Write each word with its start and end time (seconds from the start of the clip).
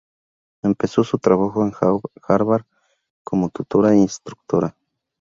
Empezó 0.63 1.03
su 1.03 1.19
trabajo 1.19 1.63
en 1.63 1.73
Harvard 2.27 2.65
como 3.23 3.51
tutora 3.51 3.93
e 3.93 3.97
instructora. 3.97 4.75